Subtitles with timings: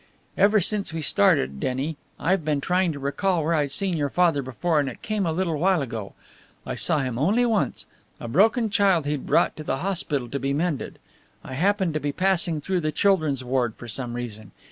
[0.35, 4.41] Ever since we started, Denny, I've been trying to recall where I'd seen your father
[4.41, 6.13] before; and it came a little while ago.
[6.65, 7.85] I saw him only once
[8.19, 10.97] a broken child he'd brought to the hospital to be mended.
[11.43, 14.53] I happened to be passing through the children's ward for some reason.